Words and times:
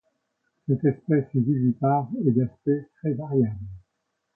Cette 0.67 0.83
espèce 0.83 1.27
est 1.35 1.39
vivipare 1.39 2.09
et 2.25 2.31
d'aspect 2.31 2.89
très 2.99 3.13
variable. 3.13 3.67